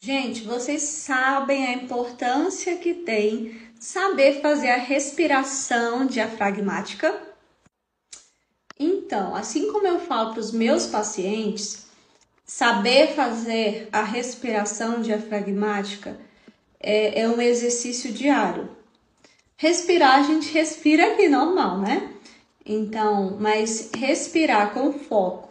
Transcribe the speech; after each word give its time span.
Gente, 0.00 0.42
vocês 0.42 0.82
sabem 0.82 1.66
a 1.66 1.72
importância 1.72 2.76
que 2.76 2.94
tem 2.94 3.60
saber 3.80 4.40
fazer 4.40 4.70
a 4.70 4.76
respiração 4.76 6.06
diafragmática? 6.06 7.20
Então, 8.78 9.34
assim 9.34 9.72
como 9.72 9.88
eu 9.88 9.98
falo 9.98 10.30
para 10.30 10.40
os 10.40 10.52
meus 10.52 10.86
pacientes, 10.86 11.86
saber 12.44 13.08
fazer 13.14 13.88
a 13.92 14.04
respiração 14.04 15.02
diafragmática 15.02 16.16
é, 16.78 17.22
é 17.22 17.28
um 17.28 17.40
exercício 17.40 18.12
diário. 18.12 18.68
Respirar, 19.56 20.20
a 20.20 20.22
gente 20.22 20.52
respira 20.52 21.12
aqui 21.12 21.28
normal, 21.28 21.78
né? 21.78 22.14
Então, 22.64 23.36
mas 23.40 23.90
respirar 23.92 24.72
com 24.72 24.92
foco 24.92 25.48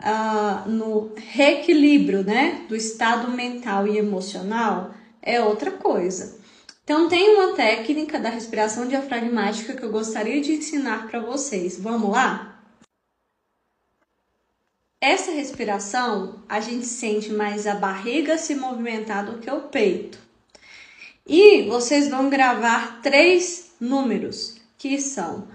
uh, 0.00 0.68
no 0.68 1.12
reequilíbrio, 1.16 2.24
né, 2.24 2.64
do 2.68 2.74
estado 2.74 3.30
mental 3.30 3.86
e 3.86 3.98
emocional 3.98 4.94
é 5.22 5.40
outra 5.40 5.70
coisa. 5.70 6.38
Então, 6.82 7.08
tem 7.08 7.36
uma 7.36 7.54
técnica 7.54 8.18
da 8.18 8.30
respiração 8.30 8.88
diafragmática 8.88 9.74
que 9.74 9.82
eu 9.82 9.90
gostaria 9.92 10.40
de 10.40 10.54
ensinar 10.54 11.06
para 11.08 11.20
vocês. 11.20 11.78
Vamos 11.78 12.10
lá? 12.10 12.60
Essa 15.00 15.30
respiração, 15.30 16.42
a 16.48 16.60
gente 16.60 16.84
sente 16.84 17.32
mais 17.32 17.66
a 17.66 17.74
barriga 17.74 18.36
se 18.36 18.54
movimentar 18.54 19.24
do 19.24 19.38
que 19.38 19.50
o 19.50 19.62
peito. 19.62 20.18
E 21.26 21.62
vocês 21.68 22.08
vão 22.08 22.28
gravar 22.28 23.00
três 23.00 23.72
números, 23.80 24.56
que 24.76 25.00
são 25.00 25.46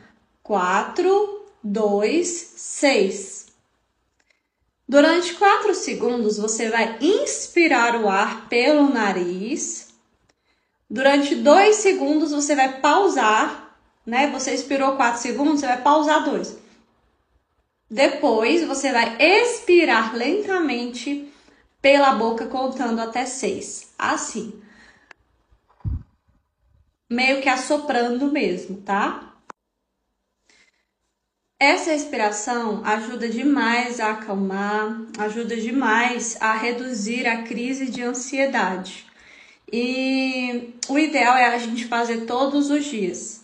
4, 0.42 1.46
2, 1.64 2.28
6. 2.28 3.45
Durante 4.88 5.34
4 5.34 5.74
segundos, 5.74 6.38
você 6.38 6.70
vai 6.70 6.98
inspirar 7.02 7.96
o 7.96 8.08
ar 8.08 8.48
pelo 8.48 8.88
nariz. 8.88 9.94
Durante 10.88 11.36
2 11.36 11.76
segundos, 11.78 12.32
você 12.32 12.56
vai 12.56 12.80
pausar, 12.80 13.76
né? 14.06 14.30
Você 14.32 14.54
expirou 14.54 14.96
4 14.96 15.20
segundos, 15.20 15.60
você 15.60 15.68
vai 15.68 15.82
pausar 15.82 16.24
2. 16.24 16.58
Depois, 17.90 18.68
você 18.68 18.92
vai 18.92 19.18
expirar 19.20 20.16
lentamente 20.16 21.32
pela 21.82 22.14
boca, 22.14 22.46
contando 22.46 23.00
até 23.00 23.26
6. 23.26 23.94
Assim. 23.98 24.62
Meio 27.10 27.42
que 27.42 27.50
assoprando 27.50 28.32
mesmo, 28.32 28.82
tá? 28.82 29.35
Essa 31.66 31.94
respiração 31.94 32.84
ajuda 32.86 33.28
demais 33.28 34.00
a 34.00 34.12
acalmar, 34.12 35.02
ajuda 35.18 35.58
demais 35.58 36.38
a 36.40 36.54
reduzir 36.54 37.26
a 37.26 37.42
crise 37.42 37.88
de 37.88 38.04
ansiedade. 38.04 39.08
E 39.74 40.76
o 40.88 41.00
ideal 41.00 41.36
é 41.36 41.48
a 41.48 41.58
gente 41.58 41.86
fazer 41.86 42.28
todos 42.28 42.70
os 42.70 42.86
dias. 42.86 43.42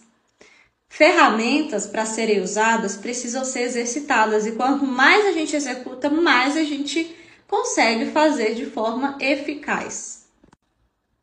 Ferramentas 0.88 1.88
para 1.88 2.06
serem 2.06 2.42
usadas 2.42 2.96
precisam 2.96 3.44
ser 3.44 3.62
exercitadas 3.62 4.46
e 4.46 4.52
quanto 4.52 4.86
mais 4.86 5.26
a 5.26 5.32
gente 5.32 5.56
executa, 5.56 6.08
mais 6.08 6.56
a 6.56 6.64
gente 6.64 7.18
consegue 7.48 8.12
fazer 8.12 8.54
de 8.54 8.68
forma 8.68 9.18
eficaz. 9.20 10.28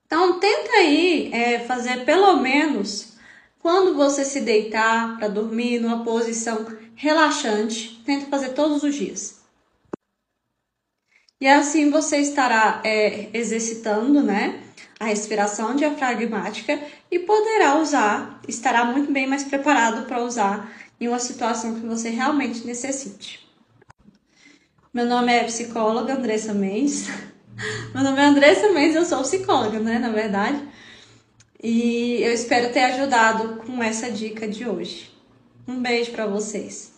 Então 0.05 0.41
tenta 0.41 0.73
aí 0.73 1.31
é, 1.33 1.61
fazer 1.61 2.05
pelo 2.05 2.39
menos 2.39 3.13
quando 3.61 3.95
você 3.95 4.25
se 4.25 4.41
deitar 4.41 5.17
para 5.17 5.29
dormir 5.29 5.79
numa 5.79 6.03
posição 6.03 6.67
relaxante, 6.99 8.03
tenta 8.05 8.27
fazer 8.27 8.51
todos 8.51 8.83
os 8.83 8.93
dias. 8.93 9.39
E 11.41 11.47
assim 11.47 11.91
você 11.91 12.19
estará 12.19 12.83
é, 12.85 13.29
exercitando, 13.33 14.21
né, 14.21 14.61
a 14.99 15.05
respiração 15.05 15.77
diafragmática 15.77 16.81
e 17.09 17.21
poderá 17.21 17.79
usar, 17.79 18.41
estará 18.49 18.85
muito 18.85 19.13
bem 19.13 19.29
mais 19.29 19.45
preparado 19.45 20.07
para 20.07 20.21
usar 20.21 20.73
em 21.01 21.07
uma 21.07 21.21
situação 21.21 21.77
que 21.77 21.87
você 21.87 22.11
realmente 22.11 22.67
necessite. 22.67 23.49
Meu 24.93 25.07
nome 25.07 25.33
é 25.33 25.45
psicóloga 25.45 26.15
Andressa 26.15 26.53
Mendes. 26.53 27.07
Meu 27.95 28.03
nome 28.03 28.21
é 28.21 28.25
Andressa 28.25 28.73
Mendes, 28.73 28.97
eu 28.97 29.05
sou 29.05 29.23
psicóloga, 29.23 29.79
né, 29.79 30.01
na 30.01 30.11
verdade. 30.11 30.61
E 31.63 32.21
eu 32.23 32.33
espero 32.33 32.73
ter 32.73 32.81
ajudado 32.81 33.63
com 33.65 33.81
essa 33.81 34.11
dica 34.11 34.49
de 34.49 34.69
hoje. 34.69 35.17
Um 35.69 35.83
beijo 35.83 36.11
para 36.13 36.27
vocês. 36.27 36.98